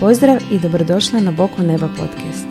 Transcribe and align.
Pozdrav 0.00 0.36
i 0.50 0.58
dobrodošla 0.58 1.20
na 1.20 1.30
Boko 1.30 1.62
Neba 1.62 1.88
podcast. 1.88 2.46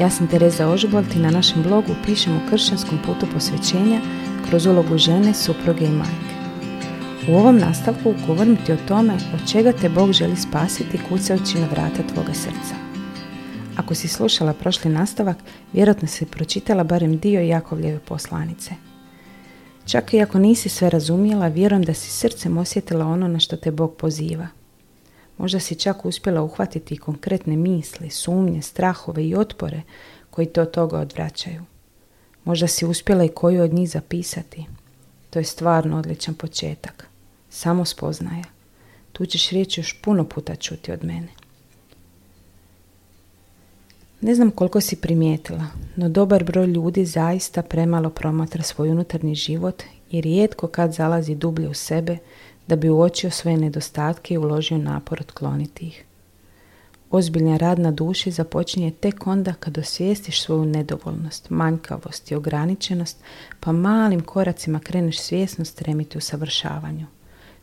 Ja 0.00 0.10
sam 0.10 0.26
Tereza 0.26 0.68
Ožbolt 0.68 1.14
i 1.14 1.18
na 1.18 1.30
našem 1.30 1.62
blogu 1.62 1.94
pišem 2.06 2.36
o 2.36 2.50
kršćanskom 2.50 2.98
putu 3.06 3.26
posvećenja 3.32 4.00
kroz 4.48 4.66
ulogu 4.66 4.98
žene, 4.98 5.34
supruge 5.34 5.84
i 5.84 5.88
majke. 5.88 6.34
U 7.28 7.34
ovom 7.34 7.58
nastavku 7.58 8.14
govorim 8.26 8.56
ti 8.66 8.72
o 8.72 8.76
tome 8.88 9.14
od 9.34 9.50
čega 9.52 9.72
te 9.72 9.88
Bog 9.88 10.12
želi 10.12 10.36
spasiti 10.36 10.98
kucajući 11.08 11.58
na 11.58 11.66
vrata 11.66 12.02
tvoga 12.14 12.34
srca. 12.34 12.74
Ako 13.76 13.94
si 13.94 14.08
slušala 14.08 14.52
prošli 14.52 14.90
nastavak, 14.90 15.36
vjerojatno 15.72 16.08
si 16.08 16.26
pročitala 16.26 16.84
barem 16.84 17.18
dio 17.18 17.40
Jakovljeve 17.40 17.98
poslanice. 17.98 18.70
Čak 19.86 20.14
i 20.14 20.20
ako 20.20 20.38
nisi 20.38 20.68
sve 20.68 20.90
razumjela, 20.90 21.48
vjerujem 21.48 21.82
da 21.82 21.94
si 21.94 22.10
srcem 22.10 22.58
osjetila 22.58 23.06
ono 23.06 23.28
na 23.28 23.38
što 23.38 23.56
te 23.56 23.70
Bog 23.70 23.94
poziva– 23.96 24.48
Možda 25.40 25.60
si 25.60 25.74
čak 25.74 26.04
uspjela 26.04 26.42
uhvatiti 26.42 26.96
konkretne 26.96 27.56
misli, 27.56 28.10
sumnje, 28.10 28.62
strahove 28.62 29.26
i 29.26 29.34
otpore 29.34 29.82
koji 30.30 30.46
te 30.46 30.60
od 30.60 30.70
toga 30.70 30.98
odvraćaju. 30.98 31.62
Možda 32.44 32.66
si 32.66 32.86
uspjela 32.86 33.24
i 33.24 33.28
koju 33.28 33.62
od 33.62 33.72
njih 33.72 33.90
zapisati. 33.90 34.64
To 35.30 35.38
je 35.38 35.44
stvarno 35.44 35.98
odličan 35.98 36.34
početak. 36.34 37.06
Samo 37.50 37.84
spoznaja. 37.84 38.44
Tu 39.12 39.26
ćeš 39.26 39.50
riječ 39.50 39.78
još 39.78 40.00
puno 40.02 40.24
puta 40.24 40.56
čuti 40.56 40.92
od 40.92 41.04
mene. 41.04 41.28
Ne 44.20 44.34
znam 44.34 44.50
koliko 44.50 44.80
si 44.80 44.96
primijetila, 44.96 45.66
no 45.96 46.08
dobar 46.08 46.44
broj 46.44 46.66
ljudi 46.66 47.04
zaista 47.04 47.62
premalo 47.62 48.10
promatra 48.10 48.62
svoj 48.62 48.90
unutarnji 48.90 49.34
život 49.34 49.82
i 50.10 50.20
rijetko 50.20 50.66
kad 50.66 50.92
zalazi 50.94 51.34
dublje 51.34 51.68
u 51.68 51.74
sebe 51.74 52.18
da 52.70 52.76
bi 52.76 52.90
uočio 52.90 53.30
svoje 53.30 53.56
nedostatke 53.56 54.34
i 54.34 54.38
uložio 54.38 54.78
napor 54.78 55.20
otkloniti 55.20 55.86
ih. 55.86 56.04
Ozbiljan 57.10 57.58
rad 57.58 57.78
na 57.78 57.90
duši 57.90 58.30
započinje 58.30 58.90
tek 58.90 59.26
onda 59.26 59.52
kad 59.52 59.78
osvijestiš 59.78 60.42
svoju 60.42 60.64
nedovoljnost, 60.64 61.50
manjkavost 61.50 62.30
i 62.30 62.34
ograničenost, 62.34 63.16
pa 63.60 63.72
malim 63.72 64.20
koracima 64.20 64.80
kreneš 64.80 65.18
svjesno 65.18 65.64
stremiti 65.64 66.18
u 66.18 66.20
savršavanju, 66.20 67.06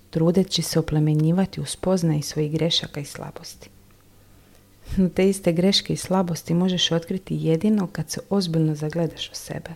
trudeći 0.09 0.61
se 0.61 0.79
oplemenjivati 0.79 1.61
u 1.61 1.65
spoznaji 1.65 2.21
svojih 2.21 2.51
grešaka 2.51 2.99
i 2.99 3.05
slabosti. 3.05 3.69
Te 5.15 5.29
iste 5.29 5.53
greške 5.53 5.93
i 5.93 5.97
slabosti 5.97 6.53
možeš 6.53 6.91
otkriti 6.91 7.35
jedino 7.35 7.87
kad 7.87 8.09
se 8.09 8.19
ozbiljno 8.29 8.75
zagledaš 8.75 9.29
u 9.31 9.35
sebe, 9.35 9.69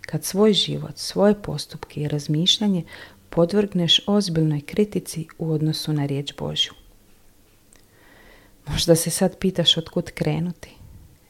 kad 0.00 0.24
svoj 0.24 0.52
život, 0.52 0.96
svoje 0.98 1.34
postupke 1.34 2.00
i 2.00 2.08
razmišljanje 2.08 2.84
podvrgneš 3.30 4.00
ozbiljnoj 4.06 4.60
kritici 4.60 5.26
u 5.38 5.50
odnosu 5.50 5.92
na 5.92 6.06
riječ 6.06 6.34
Božju. 6.38 6.72
Možda 8.66 8.96
se 8.96 9.10
sad 9.10 9.38
pitaš 9.38 9.76
otkud 9.76 10.10
krenuti. 10.10 10.70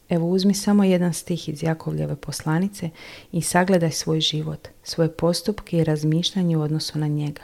Evo 0.09 0.29
uzmi 0.29 0.55
samo 0.55 0.85
jedan 0.85 1.13
stih 1.13 1.49
iz 1.49 1.63
Jakovljeve 1.63 2.17
poslanice 2.17 2.91
i 3.33 3.43
sagledaj 3.43 3.91
svoj 3.91 4.21
život, 4.21 4.69
svoje 4.83 5.13
postupke 5.13 5.79
i 5.79 5.85
razmišljanje 5.85 6.57
u 6.57 6.61
odnosu 6.61 6.99
na 6.99 7.07
njega. 7.07 7.43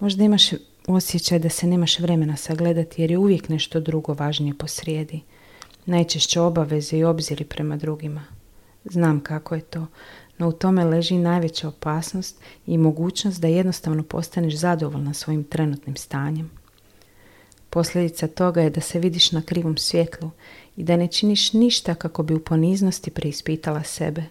Možda 0.00 0.24
imaš 0.24 0.50
osjećaj 0.86 1.38
da 1.38 1.48
se 1.48 1.66
nemaš 1.66 1.98
vremena 1.98 2.36
sagledati 2.36 3.02
jer 3.02 3.10
je 3.10 3.18
uvijek 3.18 3.48
nešto 3.48 3.80
drugo 3.80 4.14
važnije 4.14 4.54
posrijedi. 4.54 5.20
Najčešće 5.86 6.40
obaveze 6.40 6.96
i 6.96 7.04
obziri 7.04 7.44
prema 7.44 7.76
drugima. 7.76 8.24
Znam 8.84 9.20
kako 9.20 9.54
je 9.54 9.60
to 9.60 9.86
no 10.38 10.48
u 10.48 10.52
tome 10.52 10.84
leži 10.84 11.18
najveća 11.18 11.68
opasnost 11.68 12.40
i 12.66 12.78
mogućnost 12.78 13.40
da 13.40 13.48
jednostavno 13.48 14.02
postaneš 14.02 14.54
zadovoljna 14.54 15.14
svojim 15.14 15.44
trenutnim 15.44 15.96
stanjem. 15.96 16.50
Posljedica 17.70 18.26
toga 18.26 18.62
je 18.62 18.70
da 18.70 18.80
se 18.80 18.98
vidiš 18.98 19.32
na 19.32 19.42
krivom 19.42 19.76
svjetlu 19.76 20.30
i 20.76 20.84
da 20.84 20.96
ne 20.96 21.06
činiš 21.06 21.52
ništa 21.52 21.94
kako 21.94 22.22
bi 22.22 22.34
u 22.34 22.44
poniznosti 22.44 23.10
preispitala 23.10 23.82
sebe, 23.82 24.24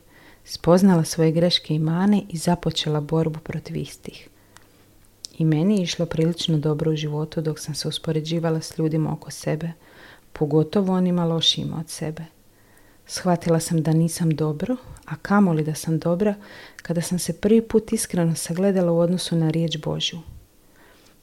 spoznala 0.46 1.04
svoje 1.04 1.32
greške 1.32 1.76
i 1.76 1.80
mane 1.80 2.22
i 2.30 2.38
započela 2.38 3.02
borbu 3.02 3.40
protiv 3.40 3.76
istih. 3.76 4.30
I 5.38 5.46
meni 5.46 5.78
je 5.78 5.84
išlo 5.84 6.06
prilično 6.06 6.58
dobro 6.58 6.92
u 6.92 6.96
životu 6.96 7.42
dok 7.42 7.60
sam 7.60 7.76
se 7.76 7.88
uspoređivala 7.88 8.62
s 8.62 8.78
ljudima 8.78 9.14
oko 9.14 9.32
sebe, 9.32 9.72
pogotovo 10.34 10.94
onima 10.94 11.26
lošijima 11.26 11.78
od 11.80 11.90
sebe. 11.90 12.26
Shvatila 13.06 13.60
sam 13.60 13.84
da 13.84 13.94
nisam 13.94 14.36
dobro, 14.36 14.76
a 15.06 15.16
kamoli 15.16 15.64
da 15.64 15.76
sam 15.76 16.00
dobra, 16.00 16.36
kada 16.82 17.02
sam 17.02 17.20
se 17.20 17.34
prvi 17.34 17.62
put 17.62 17.94
iskreno 17.94 18.36
sagledala 18.36 18.92
u 18.92 19.00
odnosu 19.00 19.36
na 19.36 19.50
riječ 19.50 19.78
Božju. 19.78 20.20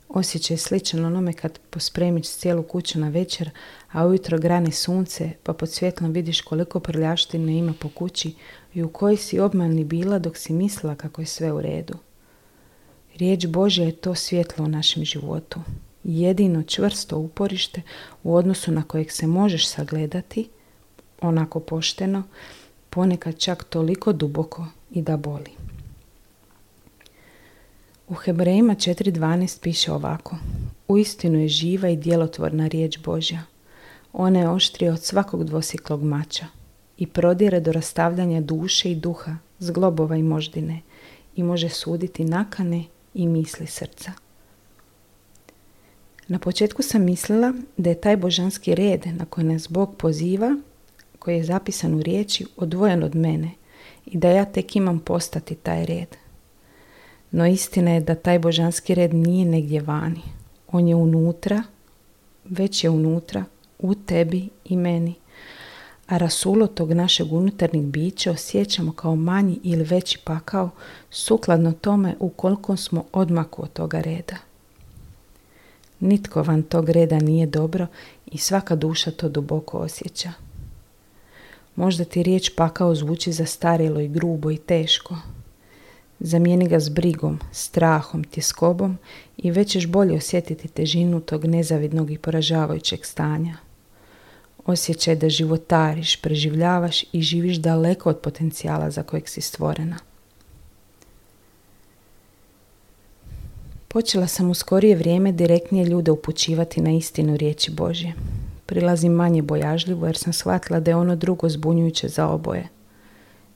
Osjećaj 0.09 0.57
sličan 0.57 1.05
onome 1.05 1.33
kad 1.33 1.59
pospremiš 1.71 2.29
cijelu 2.31 2.63
kuću 2.63 3.01
na 3.01 3.09
večer, 3.09 3.51
a 3.93 4.07
ujutro 4.07 4.39
grane 4.39 4.73
sunce, 4.73 5.31
pa 5.43 5.53
pod 5.53 5.71
svjetlom 5.71 6.13
vidiš 6.13 6.41
koliko 6.41 6.81
prljaštine 6.81 7.59
ima 7.59 7.75
po 7.81 7.89
kući 7.89 8.35
i 8.75 8.83
u 8.83 8.89
kojoj 8.89 9.17
si 9.17 9.41
obmani 9.41 9.85
bila 9.85 10.19
dok 10.19 10.37
si 10.37 10.53
mislila 10.53 10.95
kako 10.95 11.23
je 11.23 11.27
sve 11.27 11.53
u 11.53 11.61
redu. 11.61 11.95
Riječ 13.17 13.47
Božja 13.47 13.85
je 13.87 13.93
to 13.93 14.15
svjetlo 14.15 14.65
u 14.65 14.69
našem 14.69 15.05
životu. 15.05 15.61
Jedino 16.05 16.63
čvrsto 16.63 17.19
uporište 17.19 17.83
u 18.23 18.35
odnosu 18.35 18.73
na 18.73 18.83
kojeg 18.83 19.13
se 19.13 19.27
možeš 19.27 19.69
sagledati, 19.69 20.49
onako 21.21 21.61
pošteno, 21.61 22.23
ponekad 22.91 23.39
čak 23.39 23.65
toliko 23.65 24.13
duboko 24.13 24.67
i 24.91 25.03
da 25.03 25.17
boli. 25.17 25.51
U 28.09 28.15
Hebrejima 28.15 28.75
4.12 28.75 29.61
piše 29.61 29.93
ovako. 29.93 30.37
Uistinu 30.89 31.39
je 31.39 31.49
živa 31.49 31.89
i 31.89 31.97
djelotvorna 31.97 32.67
riječ 32.67 32.99
Božja. 32.99 33.43
Ona 34.13 34.39
je 34.39 34.49
oštrija 34.49 34.93
od 34.93 35.03
svakog 35.03 35.45
dvosiklog 35.45 36.03
mača 36.03 36.47
i 36.99 37.07
prodire 37.07 37.61
do 37.61 37.73
rastavljanja 37.73 38.41
duše 38.41 38.91
i 38.91 38.95
duha, 38.95 39.37
zglobova 39.59 40.17
i 40.17 40.23
moždine 40.23 40.81
i 41.37 41.43
može 41.43 41.69
suditi 41.69 42.25
nakane 42.25 42.85
i 43.15 43.29
misli 43.29 43.67
srca. 43.67 44.13
Na 46.29 46.39
početku 46.39 46.83
sam 46.83 47.05
mislila 47.05 47.53
da 47.77 47.91
je 47.91 48.01
taj 48.01 48.17
božanski 48.17 48.75
red 48.75 49.07
na 49.07 49.25
koji 49.25 49.47
nas 49.47 49.69
Bog 49.69 49.97
poziva 49.97 50.57
koji 51.21 51.37
je 51.37 51.45
zapisan 51.45 51.95
u 51.95 52.03
riječi 52.03 52.47
odvojen 52.57 53.03
od 53.03 53.17
mene 53.17 53.51
i 54.07 54.19
da 54.19 54.29
ja 54.29 54.45
tek 54.45 54.77
imam 54.77 54.99
postati 54.99 55.55
taj 55.55 55.87
red. 55.87 56.17
No 57.31 57.47
istina 57.47 57.91
je 57.91 58.01
da 58.01 58.15
taj 58.15 58.39
božanski 58.39 58.95
red 58.95 59.15
nije 59.15 59.45
negdje 59.45 59.81
vani. 59.81 60.23
On 60.73 60.89
je 60.89 60.95
unutra, 60.95 61.63
već 62.45 62.85
je 62.85 62.91
unutra, 62.91 63.45
u 63.79 63.95
tebi 63.95 64.49
i 64.65 64.77
meni. 64.77 65.15
A 66.07 66.19
rasulo 66.19 66.67
tog 66.67 66.93
našeg 66.93 67.33
unutarnjeg 67.33 67.85
bića 67.85 68.31
osjećamo 68.31 68.93
kao 68.93 69.17
manji 69.17 69.61
ili 69.63 69.85
veći 69.85 70.19
pakao 70.25 70.71
sukladno 71.11 71.73
tome 71.73 72.15
ukoliko 72.21 72.77
smo 72.77 73.05
odmaku 73.13 73.63
od 73.63 73.73
toga 73.73 74.01
reda. 74.01 74.37
Nitko 76.01 76.43
van 76.43 76.63
tog 76.63 76.89
reda 76.89 77.19
nije 77.19 77.47
dobro 77.47 77.87
i 78.27 78.39
svaka 78.39 78.77
duša 78.77 79.11
to 79.11 79.29
duboko 79.29 79.79
osjeća. 79.79 80.33
Možda 81.77 82.05
ti 82.05 82.23
riječ 82.23 82.51
pakao 82.57 82.95
zvuči 82.95 83.33
zastarjelo 83.33 84.01
i 84.01 84.09
grubo 84.09 84.51
i 84.51 84.57
teško. 84.57 85.17
Zamijeni 86.21 86.69
ga 86.69 86.81
s 86.81 86.89
brigom, 86.89 87.39
strahom, 87.53 88.25
tjeskobom 88.25 88.99
i 89.37 89.51
već 89.51 89.71
ćeš 89.71 89.87
bolje 89.87 90.17
osjetiti 90.17 90.69
težinu 90.69 91.21
tog 91.21 91.45
nezavidnog 91.45 92.11
i 92.11 92.19
poražavajućeg 92.19 93.05
stanja. 93.05 93.57
Osjećaj 94.67 95.17
da 95.17 95.29
životariš, 95.29 96.17
preživljavaš 96.17 97.05
i 97.13 97.23
živiš 97.23 97.57
daleko 97.57 98.11
od 98.11 98.19
potencijala 98.19 98.91
za 98.91 99.03
kojeg 99.03 99.29
si 99.29 99.41
stvorena. 99.41 99.97
Počela 103.89 104.27
sam 104.27 104.51
u 104.51 104.55
skorije 104.55 104.97
vrijeme 104.97 105.33
direktnije 105.33 105.85
ljude 105.85 106.11
upućivati 106.11 106.81
na 106.81 106.91
istinu 106.91 107.37
riječi 107.37 107.71
Božje 107.71 108.15
prilazim 108.71 109.13
manje 109.13 109.43
bojažljivo 109.43 110.07
jer 110.07 110.17
sam 110.17 110.33
shvatila 110.33 110.81
da 110.81 110.91
je 110.91 110.97
ono 110.97 111.17
drugo 111.17 111.49
zbunjujuće 111.49 112.09
za 112.09 112.29
oboje. 112.29 112.69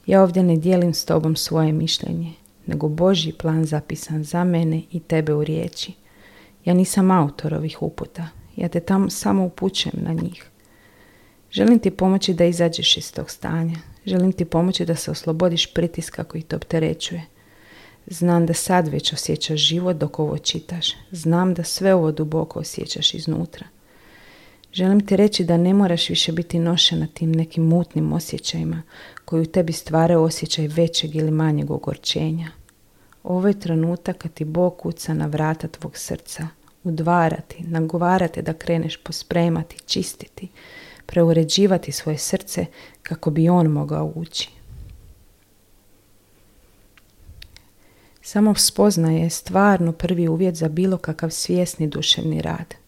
Ja 0.07 0.23
ovdje 0.23 0.43
ne 0.43 0.57
dijelim 0.57 0.95
s 0.95 1.05
tobom 1.05 1.37
svoje 1.37 1.73
mišljenje, 1.73 2.33
nego 2.67 2.89
Božji 2.89 3.33
plan 3.33 3.65
zapisan 3.65 4.25
za 4.25 4.45
mene 4.45 4.83
i 4.91 5.01
tebe 5.01 5.35
u 5.35 5.45
riječi. 5.45 5.93
Ja 6.65 6.75
nisam 6.75 7.11
autor 7.11 7.55
ovih 7.55 7.83
uputa, 7.83 8.29
ja 8.57 8.69
te 8.69 8.81
tamo 8.81 9.11
samo 9.11 9.45
upućujem 9.45 9.97
na 9.97 10.13
njih. 10.13 10.45
Želim 11.51 11.79
ti 11.79 11.91
pomoći 11.91 12.35
da 12.35 12.45
izađeš 12.45 12.97
iz 12.97 13.13
tog 13.13 13.31
stanja. 13.31 13.77
Želim 14.07 14.33
ti 14.33 14.45
pomoći 14.45 14.87
da 14.87 14.95
se 14.95 15.11
oslobodiš 15.11 15.75
pritiska 15.75 16.25
koji 16.25 16.43
te 16.43 16.57
opterećuje. 16.57 17.25
Znam 18.07 18.47
da 18.47 18.55
sad 18.55 18.89
već 18.89 19.13
osjećaš 19.13 19.61
život 19.61 19.97
dok 19.97 20.19
ovo 20.19 20.39
čitaš. 20.39 20.93
Znam 21.11 21.55
da 21.55 21.65
sve 21.65 21.95
ovo 21.95 22.13
duboko 22.13 22.59
osjećaš 22.59 23.15
iznutra. 23.15 23.67
Želim 24.75 25.07
ti 25.07 25.17
reći 25.17 25.45
da 25.45 25.57
ne 25.57 25.75
moraš 25.75 26.09
više 26.09 26.33
biti 26.33 26.59
nošena 26.59 27.07
tim 27.15 27.33
nekim 27.33 27.65
mutnim 27.65 28.13
osjećajima 28.13 28.83
koji 29.25 29.43
u 29.43 29.47
tebi 29.47 29.73
stvaraju 29.73 30.23
osjećaj 30.23 30.69
većeg 30.69 31.15
ili 31.15 31.31
manjeg 31.31 31.71
ogorčenja. 31.71 32.49
Ovo 33.23 33.49
je 33.49 33.61
trenutak 33.61 34.19
kad 34.19 34.33
ti 34.33 34.45
Bog 34.45 34.77
kuca 34.77 35.15
na 35.15 35.27
vrata 35.27 35.69
tvog 35.69 35.97
srca. 35.97 36.49
udvarati, 36.85 37.63
nagovarati 37.63 38.43
da 38.43 38.53
kreneš 38.53 38.97
pospremati, 38.97 39.77
čistiti, 39.87 40.49
preuređivati 41.07 41.93
svoje 41.93 42.19
srce 42.19 42.67
kako 43.03 43.31
bi 43.31 43.49
on 43.49 43.67
mogao 43.67 44.13
ući. 44.15 44.51
Samo 48.23 48.55
spoznaje 48.55 49.21
je 49.21 49.31
stvarno 49.31 49.93
prvi 49.93 50.29
uvjet 50.29 50.55
za 50.55 50.69
bilo 50.69 50.97
kakav 50.97 51.31
svjesni 51.31 51.87
duševni 51.87 52.43
rad. 52.43 52.84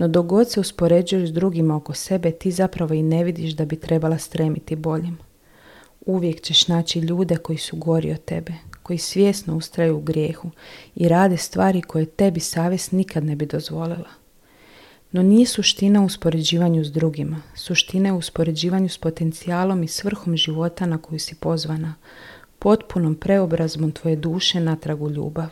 No 0.00 0.08
dok 0.08 0.26
god 0.26 0.50
se 0.50 0.60
uspoređuješ 0.60 1.28
s 1.28 1.32
drugima 1.32 1.76
oko 1.76 1.94
sebe, 1.94 2.30
ti 2.30 2.50
zapravo 2.50 2.94
i 2.94 3.02
ne 3.02 3.24
vidiš 3.24 3.52
da 3.52 3.64
bi 3.64 3.76
trebala 3.76 4.18
stremiti 4.18 4.76
boljim. 4.76 5.18
Uvijek 6.06 6.40
ćeš 6.40 6.68
naći 6.68 6.98
ljude 6.98 7.36
koji 7.36 7.58
su 7.58 7.76
gori 7.76 8.12
od 8.12 8.24
tebe, 8.24 8.52
koji 8.82 8.98
svjesno 8.98 9.56
ustraju 9.56 9.96
u 9.96 10.00
grijehu 10.00 10.50
i 10.94 11.08
rade 11.08 11.36
stvari 11.36 11.82
koje 11.82 12.06
tebi 12.06 12.40
savjest 12.40 12.92
nikad 12.92 13.24
ne 13.24 13.36
bi 13.36 13.46
dozvolila. 13.46 14.08
No 15.12 15.22
nije 15.22 15.46
suština 15.46 16.02
u 16.02 16.04
uspoređivanju 16.04 16.84
s 16.84 16.92
drugima, 16.92 17.42
suština 17.54 18.08
je 18.08 18.12
u 18.12 18.18
uspoređivanju 18.18 18.88
s 18.88 18.98
potencijalom 18.98 19.82
i 19.82 19.88
svrhom 19.88 20.36
života 20.36 20.86
na 20.86 20.98
koju 20.98 21.18
si 21.18 21.34
pozvana, 21.34 21.94
potpunom 22.58 23.14
preobrazbom 23.14 23.92
tvoje 23.92 24.16
duše 24.16 24.60
natrag 24.60 25.02
u 25.02 25.10
ljubav. 25.10 25.48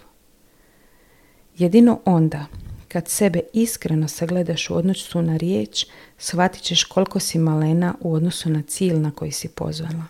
Jedino 1.58 2.00
onda, 2.04 2.46
kad 2.88 3.08
sebe 3.08 3.40
iskreno 3.52 4.08
sagledaš 4.08 4.70
u 4.70 4.74
odnosu 4.74 5.22
na 5.22 5.36
riječ, 5.36 5.86
shvatit 6.18 6.62
ćeš 6.62 6.84
koliko 6.84 7.20
si 7.20 7.38
malena 7.38 7.94
u 8.00 8.14
odnosu 8.14 8.50
na 8.50 8.62
cilj 8.62 8.96
na 8.98 9.10
koji 9.10 9.32
si 9.32 9.48
pozvala. 9.48 10.04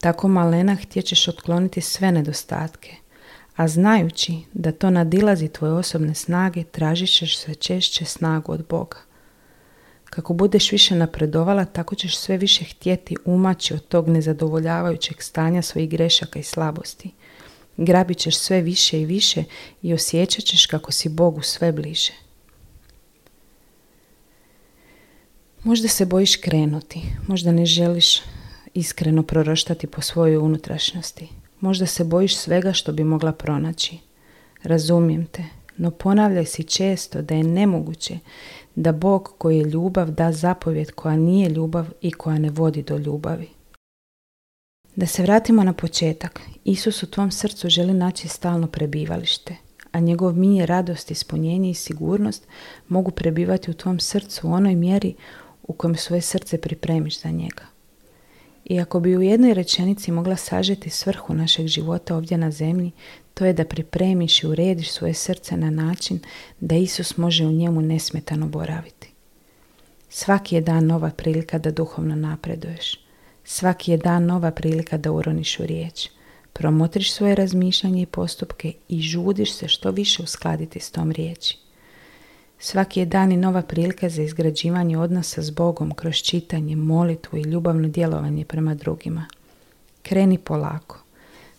Tako 0.00 0.28
malena 0.28 0.74
htjećeš 0.74 1.28
otkloniti 1.28 1.80
sve 1.80 2.12
nedostatke, 2.12 2.94
a 3.56 3.68
znajući 3.68 4.38
da 4.52 4.72
to 4.72 4.90
nadilazi 4.90 5.48
tvoje 5.48 5.72
osobne 5.72 6.14
snage, 6.14 6.64
tražit 6.64 7.10
ćeš 7.12 7.38
sve 7.38 7.54
češće 7.54 8.04
snagu 8.04 8.52
od 8.52 8.66
Boga. 8.68 8.96
Kako 10.04 10.34
budeš 10.34 10.72
više 10.72 10.94
napredovala, 10.94 11.64
tako 11.64 11.94
ćeš 11.94 12.16
sve 12.16 12.36
više 12.36 12.64
htjeti 12.64 13.16
umaći 13.24 13.74
od 13.74 13.88
tog 13.88 14.08
nezadovoljavajućeg 14.08 15.22
stanja 15.22 15.62
svojih 15.62 15.90
grešaka 15.90 16.38
i 16.38 16.42
slabosti. 16.42 17.10
Grabit 17.82 18.18
ćeš 18.18 18.36
sve 18.36 18.60
više 18.60 19.00
i 19.00 19.04
više 19.04 19.44
i 19.82 19.94
osjećat 19.94 20.44
ćeš 20.44 20.66
kako 20.66 20.92
si 20.92 21.08
Bogu 21.08 21.42
sve 21.42 21.72
bliže. 21.72 22.12
Možda 25.64 25.88
se 25.88 26.06
bojiš 26.06 26.36
krenuti, 26.36 27.02
možda 27.26 27.52
ne 27.52 27.66
želiš 27.66 28.20
iskreno 28.74 29.22
proroštati 29.22 29.86
po 29.86 30.00
svojoj 30.00 30.36
unutrašnjosti. 30.36 31.28
Možda 31.60 31.86
se 31.86 32.04
bojiš 32.04 32.36
svega 32.36 32.72
što 32.72 32.92
bi 32.92 33.04
mogla 33.04 33.32
pronaći. 33.32 33.98
Razumijem 34.62 35.26
te, 35.26 35.44
no 35.76 35.90
ponavljaj 35.90 36.46
si 36.46 36.62
često 36.62 37.22
da 37.22 37.34
je 37.34 37.44
nemoguće 37.44 38.18
da 38.74 38.92
Bog 38.92 39.34
koji 39.38 39.58
je 39.58 39.64
ljubav 39.64 40.10
da 40.10 40.32
zapovjed 40.32 40.90
koja 40.90 41.16
nije 41.16 41.48
ljubav 41.48 41.86
i 42.00 42.12
koja 42.12 42.38
ne 42.38 42.50
vodi 42.50 42.82
do 42.82 42.96
ljubavi. 42.96 43.59
Da 44.96 45.06
se 45.06 45.22
vratimo 45.22 45.64
na 45.64 45.72
početak. 45.72 46.40
Isus 46.64 47.02
u 47.02 47.06
tvom 47.06 47.30
srcu 47.30 47.68
želi 47.68 47.94
naći 47.94 48.28
stalno 48.28 48.66
prebivalište, 48.66 49.56
a 49.92 50.00
njegov 50.00 50.36
mir, 50.36 50.68
radost, 50.68 51.10
ispunjenje 51.10 51.70
i 51.70 51.74
sigurnost 51.74 52.46
mogu 52.88 53.10
prebivati 53.10 53.70
u 53.70 53.74
tvom 53.74 54.00
srcu 54.00 54.48
u 54.48 54.52
onoj 54.52 54.74
mjeri 54.74 55.14
u 55.62 55.72
kojem 55.72 55.96
svoje 55.96 56.20
srce 56.22 56.60
pripremiš 56.60 57.22
za 57.22 57.30
njega. 57.30 57.64
I 58.64 58.80
ako 58.80 59.00
bi 59.00 59.16
u 59.16 59.22
jednoj 59.22 59.54
rečenici 59.54 60.12
mogla 60.12 60.36
sažeti 60.36 60.90
svrhu 60.90 61.34
našeg 61.34 61.66
života 61.66 62.16
ovdje 62.16 62.38
na 62.38 62.50
zemlji, 62.50 62.90
to 63.34 63.44
je 63.44 63.52
da 63.52 63.64
pripremiš 63.64 64.42
i 64.42 64.46
urediš 64.46 64.90
svoje 64.90 65.14
srce 65.14 65.56
na 65.56 65.70
način 65.70 66.18
da 66.60 66.74
Isus 66.76 67.16
može 67.16 67.46
u 67.46 67.52
njemu 67.52 67.82
nesmetano 67.82 68.46
boraviti. 68.46 69.10
Svaki 70.08 70.54
je 70.54 70.60
dan 70.60 70.86
nova 70.86 71.10
prilika 71.10 71.58
da 71.58 71.70
duhovno 71.70 72.16
napreduješ. 72.16 73.09
Svaki 73.52 73.90
je 73.90 73.96
dan 73.96 74.26
nova 74.26 74.50
prilika 74.50 74.96
da 74.96 75.12
uroniš 75.12 75.60
u 75.60 75.66
riječ. 75.66 76.08
Promotriš 76.52 77.12
svoje 77.12 77.34
razmišljanje 77.34 78.02
i 78.02 78.06
postupke 78.06 78.72
i 78.88 79.00
žudiš 79.00 79.54
se 79.54 79.68
što 79.68 79.90
više 79.90 80.22
uskladiti 80.22 80.80
s 80.80 80.90
tom 80.90 81.12
riječi. 81.12 81.58
Svaki 82.58 83.00
je 83.00 83.06
dan 83.06 83.32
i 83.32 83.36
nova 83.36 83.62
prilika 83.62 84.08
za 84.08 84.22
izgrađivanje 84.22 84.98
odnosa 84.98 85.42
s 85.42 85.50
Bogom 85.50 85.94
kroz 85.94 86.14
čitanje, 86.14 86.76
molitvu 86.76 87.38
i 87.38 87.42
ljubavno 87.42 87.88
djelovanje 87.88 88.44
prema 88.44 88.74
drugima. 88.74 89.26
Kreni 90.02 90.38
polako. 90.38 91.02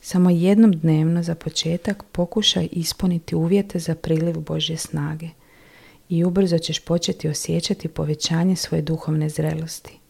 Samo 0.02 0.30
jednom 0.30 0.72
dnevno 0.72 1.24
za 1.24 1.36
početak 1.36 2.04
pokušaj 2.12 2.68
ispuniti 2.72 3.36
uvjete 3.36 3.80
za 3.80 3.96
priliv 3.96 4.40
Božje 4.40 4.78
snage 4.78 5.30
i 6.10 6.24
ubrzo 6.24 6.58
ćeš 6.58 6.80
početi 6.80 7.30
osjećati 7.30 7.88
povećanje 7.88 8.56
svoje 8.56 8.82
duhovne 8.82 9.30
zrelosti. 9.30 10.01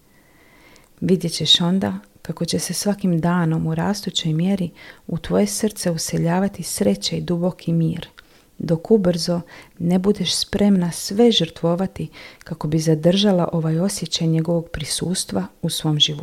Vidjet 1.02 1.34
ćeš 1.34 1.62
onda 1.62 1.94
kako 2.22 2.46
će 2.46 2.60
se 2.60 2.74
svakim 2.74 3.20
danom 3.20 3.68
u 3.68 3.76
rastućoj 3.76 4.34
mjeri 4.34 4.70
u 5.08 5.18
tvoje 5.18 5.48
srce 5.48 5.92
useljavati 5.92 6.64
sreća 6.64 7.16
i 7.16 7.22
duboki 7.22 7.74
mir– 7.74 8.08
dok 8.64 8.92
ubrzo 8.92 9.42
ne 9.80 10.00
budeš 10.00 10.36
spremna 10.36 10.92
sve 10.92 11.32
žrtvovati 11.32 12.08
kako 12.44 12.68
bi 12.68 12.80
zadržala 12.80 13.50
ovaj 13.54 13.80
osjećaj 13.80 14.28
njegovog 14.28 14.70
prisustva 14.70 15.46
u 15.62 15.70
svom 15.70 16.00
životu. 16.00 16.20